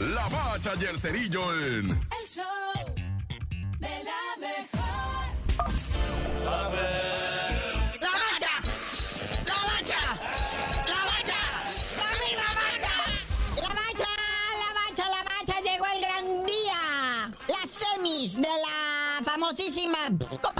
La 0.00 0.26
Bacha 0.28 0.72
y 0.80 0.84
el 0.86 0.98
Cerillo 0.98 1.52
en... 1.52 1.90
El 1.90 2.26
show 2.26 2.42
de 3.78 3.88
la 4.02 4.36
mejor. 4.40 5.26
¡La 6.42 8.10
bacha! 8.10 8.52
¡La 9.44 9.54
bacha! 9.54 10.00
¡La 10.86 11.00
bacha! 11.04 11.40
¡La 11.98 12.48
bacha! 12.54 12.90
La 13.56 13.68
bacha, 13.68 14.08
la 14.56 14.68
bacha, 14.72 15.04
la 15.10 15.22
bacha, 15.22 15.60
llegó 15.60 15.84
el 15.94 16.00
gran 16.00 16.46
día. 16.46 16.80
Las 17.46 17.68
semis 17.68 18.36
de 18.36 18.48
la 18.48 19.22
famosísima 19.22 19.98
Copa. 20.40 20.59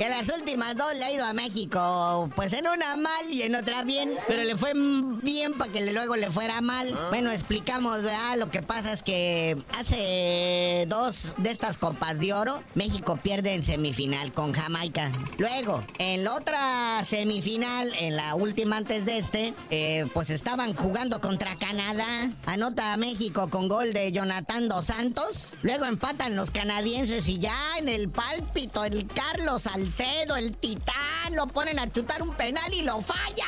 Que 0.00 0.08
las 0.08 0.30
últimas 0.30 0.78
dos 0.78 0.94
le 0.94 1.04
ha 1.04 1.12
ido 1.12 1.26
a 1.26 1.34
México, 1.34 2.30
pues 2.34 2.54
en 2.54 2.66
una 2.66 2.96
mal 2.96 3.30
y 3.30 3.42
en 3.42 3.54
otra 3.54 3.82
bien, 3.82 4.14
pero 4.26 4.44
le 4.44 4.56
fue 4.56 4.72
bien 4.74 5.52
para 5.52 5.70
que 5.70 5.92
luego 5.92 6.16
le 6.16 6.30
fuera 6.30 6.62
mal. 6.62 6.98
Bueno, 7.10 7.30
explicamos, 7.30 8.02
¿verdad? 8.02 8.38
Lo 8.38 8.50
que 8.50 8.62
pasa 8.62 8.94
es 8.94 9.02
que 9.02 9.58
hace 9.78 10.86
dos 10.88 11.34
de 11.36 11.50
estas 11.50 11.76
Copas 11.76 12.18
de 12.18 12.32
Oro, 12.32 12.62
México 12.74 13.18
pierde 13.22 13.52
en 13.52 13.62
semifinal 13.62 14.32
con 14.32 14.54
Jamaica. 14.54 15.12
Luego, 15.36 15.84
en 15.98 16.24
la 16.24 16.34
otra 16.34 17.04
semifinal, 17.04 17.92
en 17.98 18.16
la 18.16 18.36
última 18.36 18.78
antes 18.78 19.04
de 19.04 19.18
este, 19.18 19.52
eh, 19.68 20.06
pues 20.14 20.30
estaban 20.30 20.72
jugando 20.72 21.20
contra 21.20 21.56
Canadá. 21.56 22.30
Anota 22.46 22.94
a 22.94 22.96
México 22.96 23.50
con 23.50 23.68
gol 23.68 23.92
de 23.92 24.12
Jonathan 24.12 24.66
Dos 24.66 24.86
Santos. 24.86 25.52
Luego 25.60 25.84
empatan 25.84 26.36
los 26.36 26.50
canadienses 26.50 27.28
y 27.28 27.38
ya 27.38 27.76
en 27.76 27.90
el 27.90 28.08
pálpito, 28.08 28.82
el 28.82 29.06
Carlos 29.06 29.66
Salcedo, 29.90 30.36
el 30.36 30.56
titán, 30.56 31.34
lo 31.34 31.48
ponen 31.48 31.78
a 31.80 31.90
chutar 31.90 32.22
un 32.22 32.34
penal 32.36 32.72
y 32.72 32.82
lo 32.82 33.00
falla. 33.02 33.46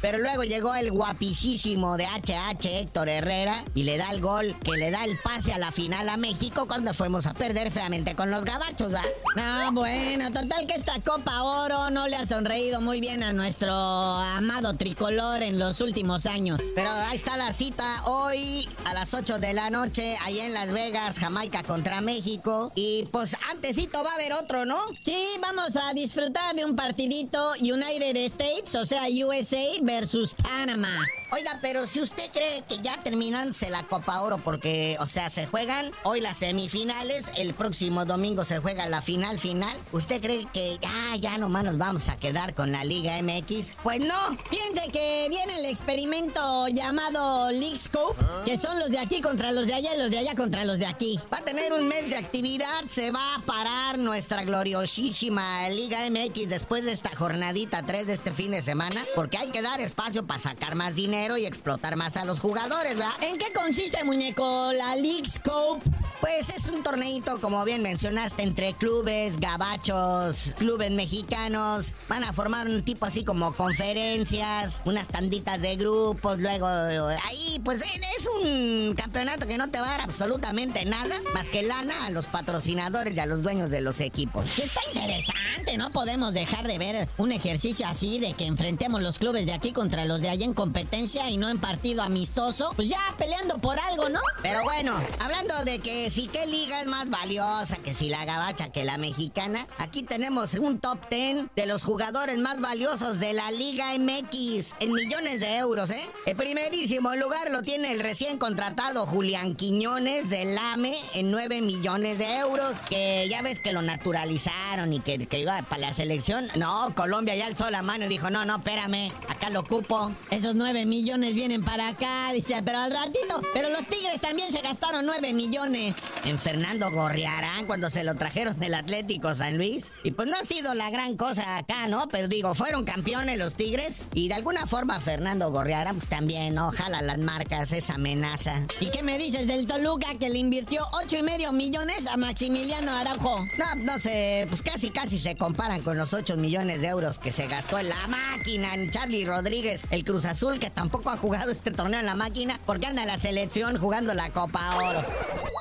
Pero 0.00 0.18
luego 0.18 0.44
llegó 0.44 0.74
el 0.74 0.92
guapísimo 0.92 1.96
de 1.96 2.06
HH 2.06 2.78
Héctor 2.78 3.08
Herrera 3.08 3.64
y 3.74 3.82
le 3.82 3.96
da 3.96 4.10
el 4.10 4.20
gol 4.20 4.56
que 4.60 4.72
le 4.72 4.90
da 4.90 5.04
el 5.04 5.18
pase 5.18 5.52
a 5.52 5.58
la 5.58 5.72
final 5.72 6.08
a 6.08 6.16
México 6.16 6.66
cuando 6.68 6.94
fuimos 6.94 7.26
a 7.26 7.34
perder 7.34 7.70
feamente 7.70 8.14
con 8.14 8.30
los 8.30 8.44
gabachos, 8.44 8.92
¿ah? 8.94 9.04
No, 9.36 9.72
bueno, 9.72 10.32
total 10.32 10.66
que 10.66 10.74
esta 10.74 11.00
Copa 11.00 11.42
Oro 11.42 11.90
no 11.90 12.06
le 12.06 12.16
ha 12.16 12.26
sonreído 12.26 12.80
muy 12.80 13.00
bien 13.00 13.22
a 13.22 13.32
nuestro 13.32 13.72
amado 13.72 14.74
tricolor 14.74 15.42
en 15.42 15.58
los 15.58 15.80
últimos 15.80 16.26
años. 16.26 16.60
Pero 16.74 16.90
ahí 16.90 17.16
está 17.16 17.36
la 17.36 17.52
cita 17.52 18.02
hoy 18.04 18.68
a 18.84 18.94
las 18.94 19.14
8 19.14 19.38
de 19.38 19.52
la 19.52 19.70
noche, 19.70 20.16
allá 20.24 20.46
en 20.46 20.54
Las 20.54 20.72
Vegas, 20.72 21.18
Jamaica 21.18 21.62
contra 21.62 22.00
México. 22.00 22.72
Y 22.74 23.06
pues 23.10 23.36
antesito 23.50 24.04
va 24.04 24.12
a 24.12 24.14
haber 24.14 24.32
otro, 24.32 24.64
¿no? 24.64 24.78
Sí, 25.02 25.26
vamos 25.42 25.76
a 25.76 25.92
disfrutar 25.92 26.54
de 26.54 26.64
un 26.64 26.76
partidito 26.76 27.52
United 27.60 28.16
States, 28.16 28.74
o 28.74 28.84
sea, 28.84 29.02
USA 29.08 29.58
versus 29.88 30.34
Panamá. 30.34 30.94
Oiga, 31.32 31.58
pero 31.62 31.86
si 31.86 32.00
usted 32.00 32.30
cree 32.30 32.62
que 32.68 32.78
ya 32.78 32.98
terminanse 33.02 33.70
la 33.70 33.82
Copa 33.84 34.20
Oro, 34.20 34.38
porque, 34.38 34.96
o 35.00 35.06
sea, 35.06 35.30
se 35.30 35.46
juegan 35.46 35.92
hoy 36.02 36.20
las 36.20 36.38
semifinales, 36.38 37.30
el 37.36 37.54
próximo 37.54 38.04
domingo 38.04 38.44
se 38.44 38.58
juega 38.58 38.86
la 38.88 39.00
final 39.00 39.38
final, 39.38 39.74
¿usted 39.92 40.20
cree 40.20 40.46
que 40.52 40.78
ya, 40.78 41.16
ya 41.16 41.38
nomás 41.38 41.64
nos 41.64 41.78
vamos 41.78 42.08
a 42.08 42.16
quedar 42.16 42.54
con 42.54 42.70
la 42.70 42.84
Liga 42.84 43.20
MX? 43.22 43.76
Pues 43.82 44.00
no. 44.00 44.14
Piense 44.50 44.90
que 44.90 45.26
viene 45.30 45.58
el 45.58 45.66
experimento 45.66 46.68
llamado 46.68 47.50
League 47.50 47.78
Scope, 47.78 48.22
que 48.44 48.58
son 48.58 48.78
los 48.78 48.90
de 48.90 48.98
aquí 48.98 49.22
contra 49.22 49.52
los 49.52 49.66
de 49.66 49.74
allá 49.74 49.94
y 49.94 49.98
los 49.98 50.10
de 50.10 50.18
allá 50.18 50.34
contra 50.34 50.64
los 50.66 50.78
de 50.78 50.86
aquí. 50.86 51.18
Va 51.32 51.38
a 51.38 51.44
tener 51.44 51.72
un 51.72 51.88
mes 51.88 52.10
de 52.10 52.16
actividad, 52.16 52.84
se 52.88 53.10
va 53.10 53.36
a 53.36 53.40
parar 53.40 53.98
nuestra 53.98 54.44
gloriosísima 54.44 55.68
Liga 55.70 56.00
MX 56.10 56.48
después 56.48 56.84
de 56.84 56.92
esta 56.92 57.14
jornadita 57.14 57.84
3 57.86 58.06
de 58.06 58.12
este 58.12 58.32
fin 58.32 58.50
de 58.50 58.60
semana, 58.60 59.04
porque 59.14 59.38
hay 59.38 59.50
que 59.50 59.62
dar 59.62 59.77
espacio 59.80 60.26
para 60.26 60.40
sacar 60.40 60.74
más 60.74 60.94
dinero 60.94 61.36
y 61.36 61.46
explotar 61.46 61.96
más 61.96 62.16
a 62.16 62.24
los 62.24 62.40
jugadores, 62.40 62.96
¿verdad? 62.96 63.12
¿En 63.22 63.38
qué 63.38 63.52
consiste, 63.52 64.02
muñeco, 64.04 64.72
la 64.72 64.96
League 64.96 65.28
Scope? 65.28 65.84
Pues 66.20 66.50
es 66.50 66.66
un 66.66 66.82
torneito, 66.82 67.40
como 67.40 67.64
bien 67.64 67.80
mencionaste, 67.80 68.42
entre 68.42 68.72
clubes, 68.74 69.38
gabachos, 69.38 70.54
clubes 70.58 70.90
mexicanos. 70.90 71.94
Van 72.08 72.24
a 72.24 72.32
formar 72.32 72.66
un 72.66 72.82
tipo 72.82 73.06
así 73.06 73.22
como 73.22 73.54
conferencias, 73.54 74.82
unas 74.84 75.06
tanditas 75.08 75.60
de 75.60 75.76
grupos, 75.76 76.40
luego 76.40 76.66
ahí, 76.66 77.60
pues 77.64 77.82
es 77.82 78.28
un 78.42 78.94
campeonato 78.96 79.46
que 79.46 79.58
no 79.58 79.70
te 79.70 79.78
va 79.78 79.86
a 79.86 79.90
dar 79.90 80.00
absolutamente 80.00 80.84
nada 80.84 81.20
más 81.34 81.50
que 81.50 81.62
lana 81.62 82.06
a 82.06 82.10
los 82.10 82.26
patrocinadores 82.26 83.14
y 83.16 83.20
a 83.20 83.26
los 83.26 83.42
dueños 83.42 83.70
de 83.70 83.80
los 83.80 84.00
equipos. 84.00 84.58
Está 84.58 84.80
interesante, 84.92 85.78
no 85.78 85.90
podemos 85.90 86.34
dejar 86.34 86.66
de 86.66 86.78
ver 86.78 87.08
un 87.16 87.30
ejercicio 87.30 87.86
así 87.86 88.18
de 88.18 88.32
que 88.32 88.46
enfrentemos 88.46 89.02
los 89.02 89.18
clubes 89.18 89.46
de 89.46 89.52
aquí 89.52 89.72
contra 89.72 90.04
los 90.04 90.20
de 90.20 90.30
allá 90.30 90.44
en 90.44 90.54
competencia 90.54 91.30
y 91.30 91.36
no 91.36 91.48
en 91.48 91.58
partido 91.58 92.02
amistoso. 92.02 92.72
Pues 92.74 92.88
ya 92.88 92.98
peleando 93.16 93.58
por 93.58 93.78
algo, 93.78 94.08
¿no? 94.08 94.20
Pero 94.42 94.64
bueno, 94.64 94.96
hablando 95.20 95.64
de 95.64 95.78
que 95.78 96.07
si 96.10 96.26
qué 96.28 96.46
liga 96.46 96.80
es 96.80 96.86
más 96.86 97.10
valiosa, 97.10 97.76
que 97.78 97.92
si 97.92 98.08
la 98.08 98.24
gabacha 98.24 98.70
que 98.70 98.84
la 98.84 98.98
mexicana, 98.98 99.66
aquí 99.78 100.02
tenemos 100.02 100.54
un 100.54 100.78
top 100.78 100.98
10 101.10 101.48
de 101.54 101.66
los 101.66 101.84
jugadores 101.84 102.38
más 102.38 102.60
valiosos 102.60 103.20
de 103.20 103.32
la 103.32 103.50
Liga 103.50 103.98
MX 103.98 104.74
en 104.80 104.92
millones 104.92 105.40
de 105.40 105.56
euros, 105.56 105.90
¿eh? 105.90 106.08
El 106.26 106.36
primerísimo 106.36 107.14
lugar 107.14 107.50
lo 107.50 107.62
tiene 107.62 107.92
el 107.92 108.00
recién 108.00 108.38
contratado 108.38 109.06
Julián 109.06 109.54
Quiñones 109.54 110.30
del 110.30 110.56
AME 110.56 110.96
en 111.14 111.30
9 111.30 111.60
millones 111.60 112.18
de 112.18 112.38
euros, 112.38 112.74
que 112.88 113.28
ya 113.28 113.42
ves 113.42 113.60
que 113.60 113.72
lo 113.72 113.82
naturalizaron 113.82 114.92
y 114.92 115.00
que, 115.00 115.26
que 115.26 115.40
iba 115.40 115.60
para 115.62 115.88
la 115.88 115.94
selección. 115.94 116.48
No, 116.56 116.94
Colombia 116.94 117.36
ya 117.36 117.46
alzó 117.46 117.70
la 117.70 117.82
mano 117.82 118.06
y 118.06 118.08
dijo, 118.08 118.30
no, 118.30 118.44
no, 118.44 118.56
espérame, 118.56 119.12
acá 119.28 119.50
lo 119.50 119.60
ocupo. 119.60 120.10
Esos 120.30 120.54
9 120.54 120.86
millones 120.86 121.34
vienen 121.34 121.64
para 121.64 121.88
acá, 121.88 122.32
dice, 122.32 122.62
pero 122.64 122.78
al 122.78 122.92
ratito. 122.92 123.42
Pero 123.52 123.68
los 123.70 123.86
Tigres 123.86 124.20
también 124.20 124.50
se 124.52 124.60
gastaron 124.60 125.04
9 125.04 125.34
millones. 125.34 125.97
En 126.24 126.38
Fernando 126.38 126.90
Gorriarán 126.90 127.66
cuando 127.66 127.90
se 127.90 128.04
lo 128.04 128.14
trajeron 128.14 128.58
del 128.58 128.74
Atlético 128.74 129.34
San 129.34 129.56
Luis. 129.56 129.92
Y 130.02 130.10
pues 130.10 130.28
no 130.28 130.36
ha 130.36 130.44
sido 130.44 130.74
la 130.74 130.90
gran 130.90 131.16
cosa 131.16 131.58
acá, 131.58 131.86
¿no? 131.88 132.08
Pero 132.08 132.28
digo, 132.28 132.54
fueron 132.54 132.84
campeones 132.84 133.38
los 133.38 133.54
Tigres. 133.54 134.08
Y 134.14 134.28
de 134.28 134.34
alguna 134.34 134.66
forma 134.66 135.00
Fernando 135.00 135.50
Gorriarán 135.50 135.96
pues 135.96 136.08
también, 136.08 136.54
¿no? 136.54 136.70
Jala 136.70 137.02
las 137.02 137.18
marcas, 137.18 137.72
esa 137.72 137.94
amenaza. 137.94 138.66
¿Y 138.80 138.90
qué 138.90 139.02
me 139.02 139.16
dices 139.18 139.46
del 139.46 139.66
Toluca 139.66 140.14
que 140.18 140.28
le 140.28 140.38
invirtió 140.38 140.82
8 141.02 141.16
y 141.18 141.22
medio 141.22 141.52
millones 141.52 142.06
a 142.06 142.16
Maximiliano 142.16 142.92
Araujo? 142.92 143.44
No, 143.56 143.74
no 143.76 143.98
sé, 143.98 144.46
pues 144.48 144.62
casi 144.62 144.90
casi 144.90 145.18
se 145.18 145.36
comparan 145.36 145.82
con 145.82 145.96
los 145.96 146.12
8 146.12 146.36
millones 146.36 146.80
de 146.80 146.88
euros 146.88 147.18
que 147.18 147.32
se 147.32 147.46
gastó 147.46 147.78
en 147.78 147.88
la 147.88 148.06
máquina 148.08 148.74
en 148.74 148.90
Charlie 148.90 149.24
Rodríguez, 149.24 149.86
el 149.90 150.04
Cruz 150.04 150.24
Azul, 150.24 150.58
que 150.58 150.70
tampoco 150.70 151.10
ha 151.10 151.16
jugado 151.16 151.50
este 151.50 151.70
torneo 151.70 152.00
en 152.00 152.06
la 152.06 152.14
máquina 152.14 152.60
porque 152.66 152.86
anda 152.86 153.02
en 153.02 153.08
la 153.08 153.18
selección 153.18 153.78
jugando 153.78 154.14
la 154.14 154.30
Copa 154.30 154.76
Oro. 154.76 155.04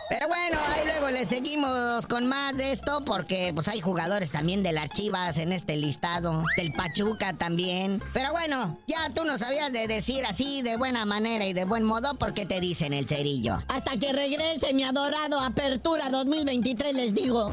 Pero 0.09 0.27
bueno, 0.29 0.57
ahí 0.69 0.85
luego 0.85 1.09
le 1.09 1.25
seguimos 1.25 2.07
con 2.07 2.27
más 2.27 2.55
de 2.55 2.71
esto 2.71 3.03
porque 3.03 3.51
pues 3.53 3.67
hay 3.67 3.81
jugadores 3.81 4.31
también 4.31 4.63
de 4.63 4.71
las 4.71 4.89
Chivas 4.89 5.37
en 5.37 5.51
este 5.51 5.75
listado, 5.75 6.45
del 6.55 6.71
Pachuca 6.71 7.33
también. 7.33 8.01
Pero 8.13 8.31
bueno, 8.31 8.77
ya 8.87 9.09
tú 9.13 9.25
no 9.25 9.37
sabías 9.37 9.73
de 9.73 9.87
decir 9.87 10.25
así 10.25 10.61
de 10.61 10.77
buena 10.77 11.05
manera 11.05 11.45
y 11.45 11.53
de 11.53 11.65
buen 11.65 11.83
modo 11.83 12.15
porque 12.15 12.45
te 12.45 12.61
dicen 12.61 12.93
el 12.93 13.07
cerillo. 13.07 13.61
Hasta 13.67 13.97
que 13.97 14.13
regrese 14.13 14.73
mi 14.73 14.83
adorado 14.83 15.41
Apertura 15.41 16.09
2023 16.09 16.93
les 16.93 17.13
digo. 17.13 17.51